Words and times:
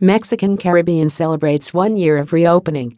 Mexican 0.00 0.56
Caribbean 0.56 1.10
celebrates 1.10 1.74
one 1.74 1.96
year 1.96 2.18
of 2.18 2.32
reopening. 2.32 2.96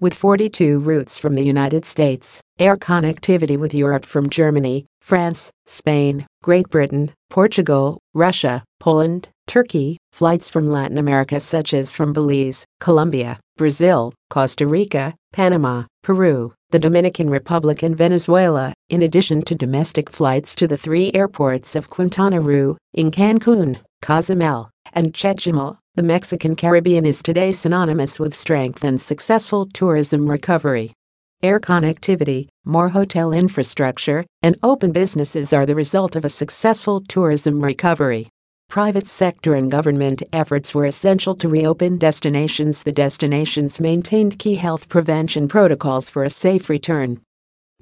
With 0.00 0.12
42 0.12 0.80
routes 0.80 1.16
from 1.16 1.34
the 1.34 1.44
United 1.44 1.84
States, 1.84 2.40
air 2.58 2.76
connectivity 2.76 3.56
with 3.56 3.72
Europe 3.72 4.04
from 4.04 4.28
Germany, 4.28 4.86
France, 5.00 5.52
Spain, 5.66 6.26
Great 6.42 6.68
Britain, 6.68 7.12
Portugal, 7.30 8.00
Russia, 8.12 8.64
Poland, 8.80 9.28
Turkey, 9.46 9.98
flights 10.12 10.50
from 10.50 10.68
Latin 10.68 10.98
America 10.98 11.38
such 11.38 11.72
as 11.72 11.92
from 11.92 12.12
Belize, 12.12 12.64
Colombia, 12.80 13.38
Brazil, 13.56 14.12
Costa 14.28 14.66
Rica, 14.66 15.14
Panama, 15.32 15.84
Peru, 16.02 16.54
the 16.70 16.80
Dominican 16.80 17.30
Republic 17.30 17.84
and 17.84 17.94
Venezuela, 17.94 18.74
in 18.90 19.02
addition 19.02 19.42
to 19.42 19.54
domestic 19.54 20.10
flights 20.10 20.56
to 20.56 20.66
the 20.66 20.76
three 20.76 21.12
airports 21.14 21.76
of 21.76 21.88
Quintana 21.88 22.40
Roo, 22.40 22.76
in 22.94 23.12
Cancun, 23.12 23.78
Cozumel, 24.02 24.68
and 24.94 25.14
Chetumal, 25.14 25.78
the 25.94 26.02
Mexican 26.02 26.56
Caribbean 26.56 27.06
is 27.06 27.22
today 27.22 27.52
synonymous 27.52 28.18
with 28.18 28.34
strength 28.34 28.82
and 28.82 29.00
successful 29.00 29.64
tourism 29.72 30.28
recovery. 30.28 30.92
Air 31.40 31.60
connectivity, 31.60 32.48
more 32.64 32.88
hotel 32.88 33.32
infrastructure, 33.32 34.24
and 34.42 34.58
open 34.64 34.90
businesses 34.90 35.52
are 35.52 35.66
the 35.66 35.76
result 35.76 36.16
of 36.16 36.24
a 36.24 36.30
successful 36.30 37.00
tourism 37.00 37.62
recovery. 37.62 38.28
Private 38.68 39.06
sector 39.06 39.54
and 39.54 39.70
government 39.70 40.24
efforts 40.32 40.74
were 40.74 40.86
essential 40.86 41.36
to 41.36 41.48
reopen 41.48 41.96
destinations. 41.96 42.82
The 42.82 42.90
destinations 42.90 43.78
maintained 43.78 44.38
key 44.40 44.56
health 44.56 44.88
prevention 44.88 45.46
protocols 45.46 46.10
for 46.10 46.24
a 46.24 46.30
safe 46.30 46.68
return. 46.68 47.20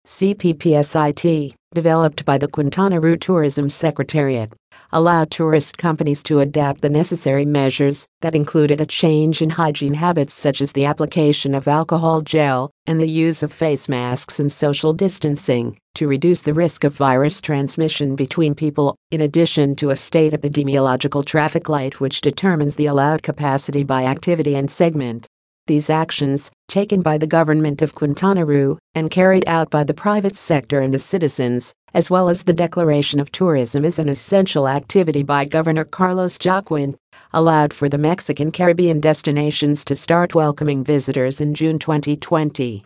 CPPSIT, 0.07 1.53
developed 1.71 2.25
by 2.25 2.39
the 2.39 2.47
Quintana 2.47 2.99
Roo 2.99 3.15
Tourism 3.15 3.69
Secretariat, 3.69 4.55
allowed 4.91 5.29
tourist 5.29 5.77
companies 5.77 6.23
to 6.23 6.39
adapt 6.39 6.81
the 6.81 6.89
necessary 6.89 7.45
measures 7.45 8.07
that 8.21 8.33
included 8.33 8.81
a 8.81 8.87
change 8.87 9.43
in 9.43 9.51
hygiene 9.51 9.93
habits 9.93 10.33
such 10.33 10.61
as 10.61 10.71
the 10.71 10.85
application 10.85 11.53
of 11.53 11.67
alcohol 11.67 12.21
gel 12.21 12.71
and 12.87 12.99
the 12.99 13.07
use 13.07 13.43
of 13.43 13.53
face 13.53 13.87
masks 13.87 14.39
and 14.39 14.51
social 14.51 14.91
distancing 14.91 15.77
to 15.93 16.07
reduce 16.07 16.41
the 16.41 16.55
risk 16.55 16.83
of 16.83 16.95
virus 16.95 17.39
transmission 17.39 18.15
between 18.15 18.55
people, 18.55 18.95
in 19.11 19.21
addition 19.21 19.75
to 19.75 19.91
a 19.91 19.95
state 19.95 20.33
epidemiological 20.33 21.23
traffic 21.23 21.69
light 21.69 21.99
which 21.99 22.21
determines 22.21 22.77
the 22.77 22.87
allowed 22.87 23.21
capacity 23.21 23.83
by 23.83 24.05
activity 24.05 24.55
and 24.55 24.71
segment. 24.71 25.27
These 25.71 25.89
actions, 25.89 26.51
taken 26.67 27.01
by 27.01 27.17
the 27.17 27.25
government 27.25 27.81
of 27.81 27.95
Quintana 27.95 28.43
Roo 28.43 28.77
and 28.93 29.09
carried 29.09 29.47
out 29.47 29.69
by 29.69 29.85
the 29.85 29.93
private 29.93 30.35
sector 30.35 30.81
and 30.81 30.93
the 30.93 30.99
citizens, 30.99 31.73
as 31.93 32.09
well 32.09 32.27
as 32.27 32.43
the 32.43 32.51
declaration 32.51 33.21
of 33.21 33.31
tourism 33.31 33.85
as 33.85 33.97
an 33.97 34.09
essential 34.09 34.67
activity 34.67 35.23
by 35.23 35.45
Governor 35.45 35.85
Carlos 35.85 36.37
Joaquin, 36.43 36.97
allowed 37.31 37.73
for 37.73 37.87
the 37.87 37.97
Mexican 37.97 38.51
Caribbean 38.51 38.99
destinations 38.99 39.85
to 39.85 39.95
start 39.95 40.35
welcoming 40.35 40.83
visitors 40.83 41.39
in 41.39 41.53
June 41.53 41.79
2020. 41.79 42.83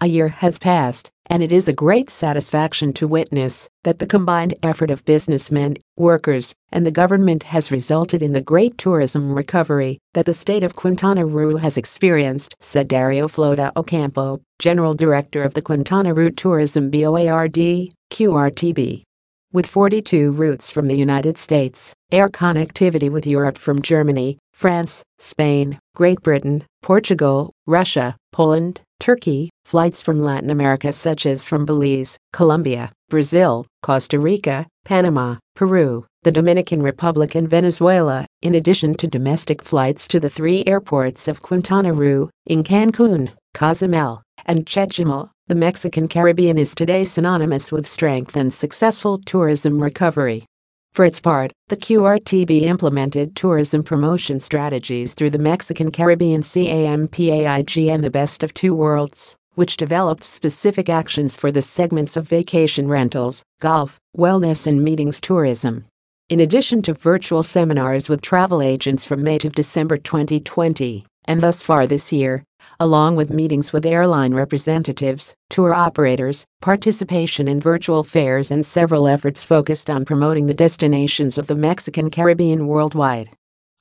A 0.00 0.06
year 0.06 0.28
has 0.28 0.60
passed, 0.60 1.10
and 1.30 1.42
it 1.42 1.52
is 1.52 1.68
a 1.68 1.72
great 1.72 2.10
satisfaction 2.10 2.92
to 2.94 3.06
witness 3.06 3.68
that 3.84 3.98
the 3.98 4.06
combined 4.06 4.54
effort 4.62 4.90
of 4.90 5.04
businessmen, 5.04 5.76
workers, 5.96 6.54
and 6.72 6.86
the 6.86 6.90
government 6.90 7.42
has 7.44 7.70
resulted 7.70 8.22
in 8.22 8.32
the 8.32 8.40
great 8.40 8.78
tourism 8.78 9.32
recovery 9.32 9.98
that 10.14 10.26
the 10.26 10.32
state 10.32 10.62
of 10.62 10.76
Quintana 10.76 11.26
Roo 11.26 11.56
has 11.56 11.76
experienced, 11.76 12.54
said 12.60 12.88
Dario 12.88 13.28
Flota 13.28 13.70
Ocampo, 13.76 14.40
General 14.58 14.94
Director 14.94 15.42
of 15.42 15.54
the 15.54 15.62
Quintana 15.62 16.14
Roo 16.14 16.30
Tourism 16.30 16.90
BOARD, 16.90 17.92
QRTB. 18.10 19.02
With 19.50 19.66
42 19.66 20.32
routes 20.32 20.70
from 20.70 20.86
the 20.86 20.96
United 20.96 21.38
States, 21.38 21.94
air 22.12 22.28
connectivity 22.28 23.10
with 23.10 23.26
Europe 23.26 23.56
from 23.56 23.80
Germany, 23.80 24.38
France, 24.52 25.02
Spain, 25.18 25.78
Great 25.94 26.22
Britain, 26.22 26.64
Portugal, 26.82 27.52
Russia, 27.66 28.16
Poland, 28.32 28.82
Turkey, 29.00 29.50
flights 29.64 30.02
from 30.02 30.20
Latin 30.20 30.50
America 30.50 30.92
such 30.92 31.26
as 31.26 31.46
from 31.46 31.64
Belize, 31.64 32.16
Colombia, 32.32 32.92
Brazil, 33.08 33.66
Costa 33.82 34.18
Rica, 34.18 34.66
Panama, 34.84 35.36
Peru, 35.54 36.04
the 36.22 36.32
Dominican 36.32 36.82
Republic 36.82 37.34
and 37.34 37.48
Venezuela, 37.48 38.26
in 38.42 38.54
addition 38.54 38.94
to 38.94 39.06
domestic 39.06 39.62
flights 39.62 40.08
to 40.08 40.20
the 40.20 40.30
three 40.30 40.64
airports 40.66 41.28
of 41.28 41.42
Quintana 41.42 41.92
Roo, 41.92 42.28
in 42.46 42.62
Cancun, 42.62 43.30
Cozumel, 43.54 44.22
and 44.46 44.66
Chetumal, 44.66 45.30
the 45.46 45.54
Mexican 45.54 46.08
Caribbean 46.08 46.58
is 46.58 46.74
today 46.74 47.04
synonymous 47.04 47.72
with 47.72 47.86
strength 47.86 48.36
and 48.36 48.52
successful 48.52 49.18
tourism 49.24 49.82
recovery. 49.82 50.44
For 50.92 51.04
its 51.04 51.20
part, 51.20 51.52
the 51.68 51.76
QRTB 51.76 52.62
implemented 52.62 53.36
tourism 53.36 53.82
promotion 53.82 54.40
strategies 54.40 55.14
through 55.14 55.30
the 55.30 55.38
Mexican 55.38 55.90
Caribbean 55.90 56.42
CAMPAIG 56.42 57.88
and 57.88 58.02
the 58.02 58.10
Best 58.10 58.42
of 58.42 58.52
Two 58.52 58.74
Worlds, 58.74 59.36
which 59.54 59.76
developed 59.76 60.24
specific 60.24 60.88
actions 60.88 61.36
for 61.36 61.52
the 61.52 61.62
segments 61.62 62.16
of 62.16 62.28
vacation 62.28 62.88
rentals, 62.88 63.42
golf, 63.60 63.98
wellness, 64.16 64.66
and 64.66 64.82
meetings 64.82 65.20
tourism. 65.20 65.84
In 66.28 66.40
addition 66.40 66.82
to 66.82 66.92
virtual 66.92 67.42
seminars 67.42 68.08
with 68.08 68.20
travel 68.20 68.60
agents 68.60 69.04
from 69.04 69.22
May 69.22 69.38
to 69.38 69.48
December 69.48 69.96
2020, 69.96 71.06
and 71.24 71.40
thus 71.40 71.62
far 71.62 71.86
this 71.86 72.12
year, 72.12 72.44
along 72.80 73.16
with 73.16 73.32
meetings 73.32 73.72
with 73.72 73.86
airline 73.86 74.34
representatives, 74.34 75.34
tour 75.48 75.72
operators, 75.72 76.44
participation 76.60 77.48
in 77.48 77.60
virtual 77.60 78.02
fairs, 78.04 78.50
and 78.50 78.66
several 78.66 79.08
efforts 79.08 79.44
focused 79.44 79.88
on 79.88 80.04
promoting 80.04 80.46
the 80.46 80.54
destinations 80.54 81.38
of 81.38 81.46
the 81.46 81.54
Mexican 81.54 82.10
Caribbean 82.10 82.66
worldwide. 82.66 83.30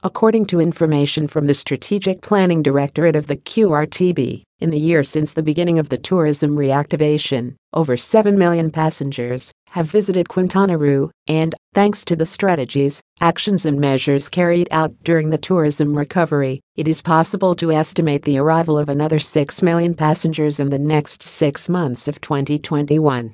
According 0.03 0.45
to 0.47 0.61
information 0.61 1.27
from 1.27 1.47
the 1.47 1.55
Strategic 1.55 2.21
Planning 2.21 2.61
Directorate 2.61 3.15
of 3.15 3.25
the 3.25 3.35
QRTB, 3.35 4.43
in 4.59 4.69
the 4.69 4.79
year 4.79 5.03
since 5.03 5.33
the 5.33 5.41
beginning 5.41 5.79
of 5.79 5.89
the 5.89 5.97
tourism 5.97 6.51
reactivation, 6.51 7.55
over 7.73 7.97
7 7.97 8.37
million 8.37 8.69
passengers 8.69 9.51
have 9.69 9.89
visited 9.89 10.29
Quintana 10.29 10.77
Roo, 10.77 11.09
and, 11.27 11.55
thanks 11.73 12.05
to 12.05 12.15
the 12.15 12.27
strategies, 12.27 13.01
actions, 13.21 13.65
and 13.65 13.79
measures 13.79 14.29
carried 14.29 14.67
out 14.69 14.93
during 15.03 15.31
the 15.31 15.37
tourism 15.39 15.97
recovery, 15.97 16.61
it 16.75 16.87
is 16.87 17.01
possible 17.01 17.55
to 17.55 17.71
estimate 17.71 18.23
the 18.23 18.37
arrival 18.37 18.77
of 18.77 18.89
another 18.89 19.17
6 19.17 19.63
million 19.63 19.95
passengers 19.95 20.59
in 20.59 20.69
the 20.69 20.77
next 20.77 21.23
six 21.23 21.67
months 21.67 22.07
of 22.07 22.21
2021. 22.21 23.33